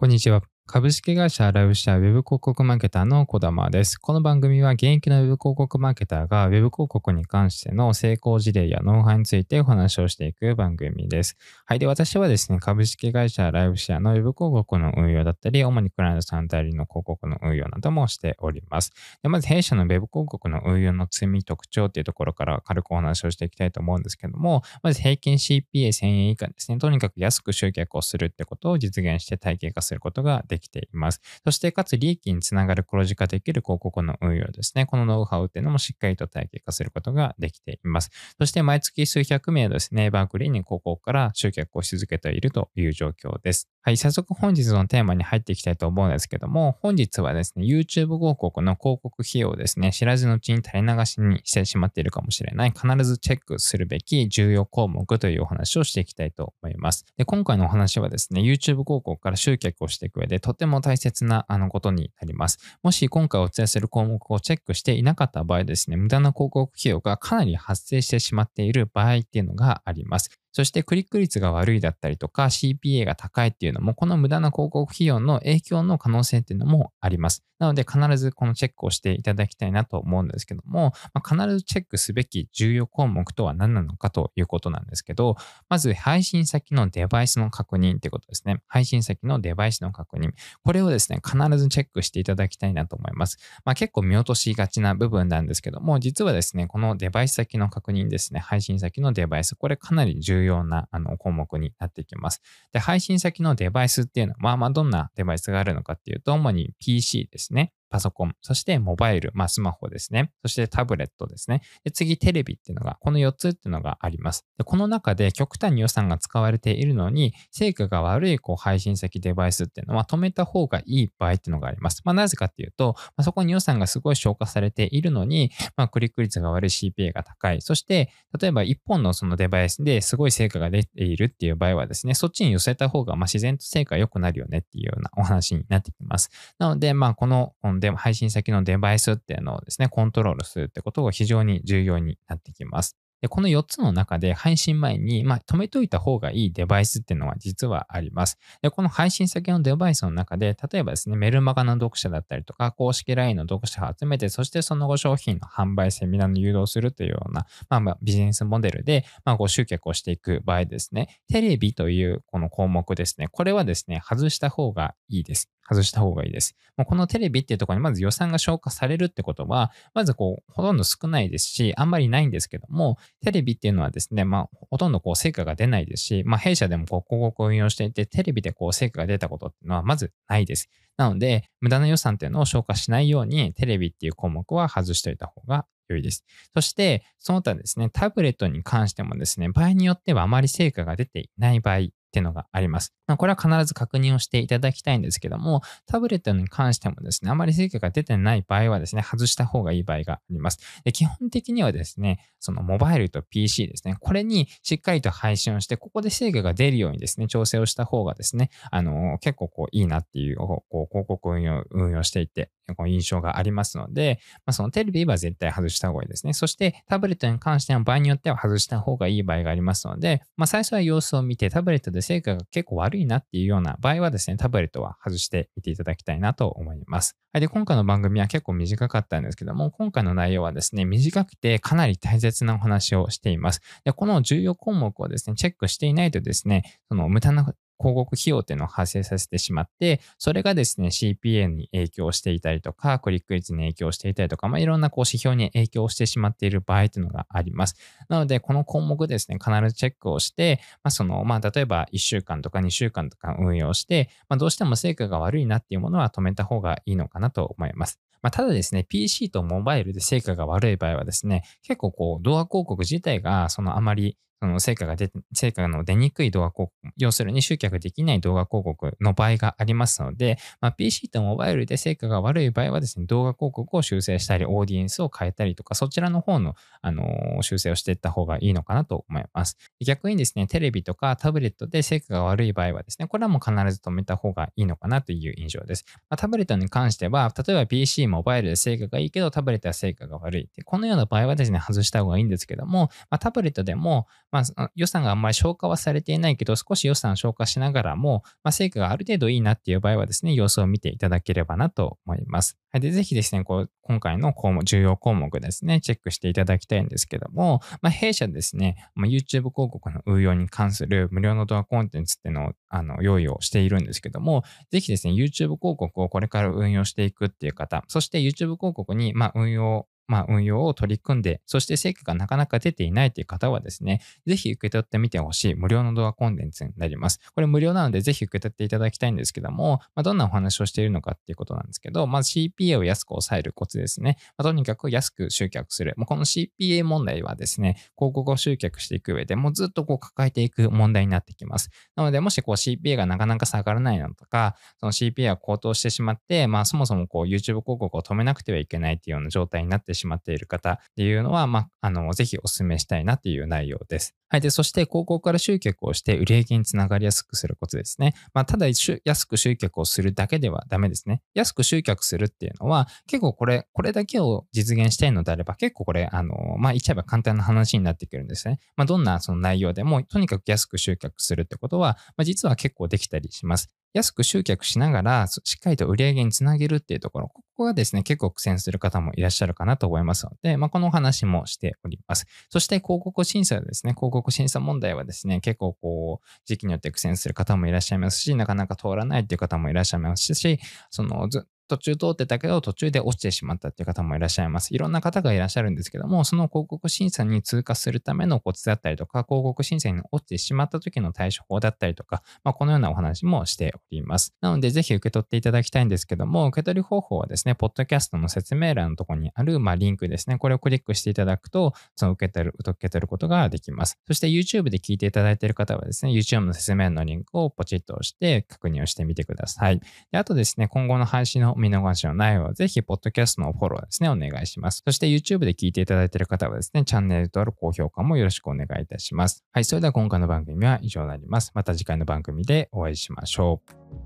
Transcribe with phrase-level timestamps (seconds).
[0.00, 0.42] こんにちは。
[0.70, 3.96] 株式会社アラウシャウェブ広告マーケターの小玉です。
[3.96, 11.38] この番組は現役のウェブ広告マーケターがウェブ広告に関しての成功事例やノウハウについてお話をしていく番組です。
[11.64, 11.78] はい。
[11.78, 18.92] で、私はですね、株式会社アラウシャのウェブ広告の運用だったり、主にクライアントさん代理の広告の運用などもしております。
[19.22, 31.20] でまず弊社のウェブ広告の運用の積み特徴っていうところから軽くお話をしていきたいと思うんですけども、まず平均 CPA1000 円以下ですね、とにかく安く集客をするってことを実現して体系化することができできています。
[31.44, 34.86] そして、かつ利益につながる黒字化できる広告の運用ですね。
[34.86, 38.10] このノウハウっていうのもしっかりと体系化することができています。
[38.38, 43.68] そして、毎月数百名ですね、バークリーに広告から集客をし続けているという状況です。
[43.82, 57.06] はい、早速本日のテーマに入っていきたいと思うんですけども、本日はですね、YouTube 広告の広告費用ですね、知らずのうちに垂れ流しにしてしまっているかもしれない、必ずチェックするべき重要項目というお話をしていきたいと思います。
[57.16, 62.58] で今回のお話はですね、YouTube 広告から集客をしていく上でとても大切なあのことになります。
[62.82, 70.30] もし今回お伝えする項目をチェックしていなかった場合ですね、無駄な広告費用がかなり発生してしまっている場合っていうのがあります。
[70.52, 77.44] そしてクリック率が悪いだったりとか CPA が高いっていうのも、この無駄な広告費用の影響の可能性っていうのもあります。
[77.58, 85.36] なので必ずこのチェックをしていただきたいなと思うんですけども、まあ、必ずチェックすべき重要項目とは何なのかということなんですけど、
[85.68, 88.62] まず配信先のデバイスの確認ってことですね。
[88.68, 90.30] 配信先のデバイスの確認。
[90.62, 93.38] これをですね、必ずチェックしていただきたいなと思います。
[93.64, 102.42] まあ、結構見落としがちな部分なんですけども、実はですね、このデバイス先の確認ですね、配信先のデバイス、これかなり重要なあの項目になってきます。
[102.72, 107.72] で、配信先のデバイスっていうのは、まあまあどんなデバイスがあるのかっていうと、主に PC ですね。
[107.90, 110.32] パソコン、そしてモバイル、まあスマホですね。
[110.42, 111.62] そしてタブレットですね。
[111.84, 114.46] で次、テレビっていうのが、この4つっていうのがあります。
[114.58, 122.02] でこの中で極端に予算が使われているのに、成果が悪いこう配信先デバイスっていうのは止めた方がいい場合っていうのがあります。
[122.04, 127.60] まあなぜかっていうと、まあ、そこに予算がすごい消化されているのに、まあクリック率が悪い CPA が高い。
[127.60, 128.10] そして、
[128.40, 136.30] 例えば1本のそのデバイスですごい成果が出ているっていう場合はですね、そっちに寄せた方がまあ自然と成果良くなるよねっていうようなお話になってきます。
[136.58, 137.54] なので、まあこの
[137.96, 142.96] 配信先のデバイスっていうのをですね、コントロールするってことが非常に重要になってきます。
[143.20, 148.38] で、この4つの中で配信前に、まあ、止めといた方がいいデバイスっていうのは実はあります。
[148.62, 165.50] で、この配信先のデバイスの中で、例えばですね、メルマガの読者だったりとか、公式 LINE の読者を集めて、そしてその後商品の販売、セミナーの誘導するというような、まあ、まあ、ビジネスモデルで、まあ、ご集客をしていく場合ですね、テレビというこの項目ですね、これはですね、外した方がいいです。
[165.68, 166.56] 外した方がいいです。
[166.76, 180.68] もうこのテレビっていうところにまず予算が消化されるってことは、まずこう、ほとんど少ないですし、あんまりないんですけども、テレビっていうのはですね、まあ、ほとんどこう、成果が出ないですし、まあ、弊社でもこう、広告を運用していて、テレビでこう、成果が出たことっていうのはまずないです。
[180.96, 186.24] なので、無駄な予算っていうのを消化しないように、テレビっていう項目は外しておいた方が良いです。
[186.54, 192.94] そして、その他ですね、タブレットに関してもですね、場合によってはあまり成果が出ていない場合っていうのがあります。
[193.06, 200.58] ま、これは必ず確認をしていただきたいんですけども、タブレットに関してもですね、あまり成果が出てない場合はですね、外した方がいい場合があります。
[200.84, 216.34] で基本的にはですね、そのモバイルと PC ですね、これにしっかりと配信をして、ここで成果が出るようにですね、調整をした方がですね、あの、結構こういいなっていう、こう広告運用運用していって、こう印象がありますので、まあ、そのテレビは絶対外しした方がいいですね。
[216.34, 227.16] そしてタブレットに関しては場合によっては外した方がいい場合がありますので、まあ、最初は様子を見てタブレットで成果が結構悪いなっていうような場合はですね、タブレットは外してみていただきたいなと思います。
[227.32, 227.40] はい。
[227.40, 233.60] で、今回の番組は結構短かったんですけども、今回の内容はですね、短くてかなり大切なお話をしています。
[233.84, 247.76] で、この重要項目をですね、チェックしていないとですね、その無駄な広告費用っていうのを発生させてしまって、それがですね、CPA に影響していたりとか、クリック率に影響していたりとか、まあ、いろんなこう指標に影響してしまっている場合っていうのがあります。
[248.08, 258.00] なので、この項目ですね、必ずチェックをして、まあ、その、まあ、例えば1週間とか2週間とか運用して、まあ、どうしても成果が悪いなっていうものは止めた方がいいのかなと思います。
[258.22, 279.56] まあ、ただですね、PC とモバイルで成果が悪い場合はですね、結構こう動画広告自体がそのあまりその成果が出、成果の出にくい動画広告、要するに集客できない動画広告の場合がありますので、まあ、PC とモバイルで成果が悪い場合はですね、動画広告を修正したり、オーディエンスを変えたりとか、そちらの方の、あの、修正をしていった方がいいのかなと思います。
[279.84, 285.84] 逆にですね、テレビとかタブレットで成果が悪い場合はですね、これはもう必ず止めた方がいいのかなという印象です。
[286.10, 290.48] まあ、タブレットに関しては、例えば PC、モバイルで成果がいいけど、タブレットは成果が悪い。
[290.64, 302.58] このような場合はですね、外した方がいいんですけども、まあ、タブレットでも、まあ、予算があんまり消化はされていないけど、少し予算消化しながらも、まあ、成果がある程度いいなっていう場合はですね、様子を見ていただければなと思います。
[302.70, 327.20] はい、でぜひですね、こう今回の項目重要項目ですね、チェックしていただきたいんですけども、まあ、弊社ですね、まあ、YouTube 広告の運用に関する無料の動画コンテンツっていうのをあの用意をしているんですけども、ぜひですね、YouTube 広告をこれから運用していくっていう方、そして YouTube 広告にまあ運用まあ、運用を取り組んで、そして成果がなかなか出ていないという方はですね、ぜひ受け取ってみてほしい無料の動画コンテンツになります。
[327.34, 334.16] これ無料なのでぜひ受け取っていただきたいんですけども、まあ、どんなお話をしているのかっていうことなんですけど、まず CPA を安く抑えるコツですね。
[334.38, 335.94] まあ、とにかく安く集客する。
[335.96, 341.70] まあ、この CPA 問題はですね、広告を集客していく上でもうずっとこう抱えていく問題になってきます。
[341.96, 354.14] なので、もしこう CPA がなかなか下がらないのとか、その CPA が高騰してしまって、まあそもそもこう YouTube 広告を止めなくてはいけないっていうような状態になってしまっている方っていうのは、まあ、あの、ぜひお勧めしたいなっていう内容です。
[354.30, 354.40] はい。
[354.42, 358.14] で、そして広告から集客をして売上につながりやすくすることですね。
[358.34, 361.22] まあ、ただ安く集客をするだけではダメですね。
[361.34, 368.58] 安く集客するっていうのは、結構これ、これだけを実現したいのであれば、結構これ、あの、まあ、言っちゃえば簡単な話になってくるんですね。
[368.76, 373.70] まあ、どんなその内容でも、とにかく安く集客するってことは、まあ、実は結構できたりします。
[373.94, 382.26] 安く集客しながら、しっかりと売り上げにつなげるっていうところ、こがですね、結構苦戦する方もいらっしゃるかなと思いますので、まあ、このお話もしております。
[382.48, 390.60] そして広告審査ですね、広告審査問題はですね、結構こう、時期によって苦戦する方もいらっしゃいますし、なかなか通らないっていう方もいらっしゃいますし、
[390.90, 394.74] そのず途中通ってたけど途中で落ちてしまったっていう方もいらっしゃいます。
[394.74, 404.34] いろんな方がいらっしゃるんですけども、その広告審査に通過するためのコツだったりとか、広告審査に落ちてしまった時の対処法だったりとか、まあ、このようなお話もしております。
[404.40, 413.98] なので、ぜひ受け取っていただきたいんですけども、受け取り方法はですね、ポッドキャストの説明欄のところにある、まあ、リンクですね、これをクリックしていただくと、その受け取る、受け取ることができます。
[414.06, 419.80] そして YouTube で聞いていただいている方はですね、YouTube の説明欄のリンクをポチッと押して確認をしてみてください。
[420.12, 424.82] であとですね、今後の配信の見逃しのないようぜひ、ポッドキャストのフォローですね、お願いします。
[424.84, 429.44] そして YouTube で聞いていただいている方はですね、チャンネル登録、高評価もよろしくお願いいたします。
[429.52, 431.52] はい、それでは今回の番組は以上になります。
[431.54, 433.62] また次回の番組でお会いしましょ
[433.92, 433.97] う。